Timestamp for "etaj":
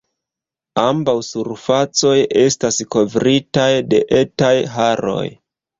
4.25-4.55